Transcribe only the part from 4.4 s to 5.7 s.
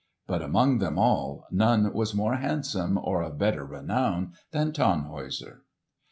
than Tannhäuser.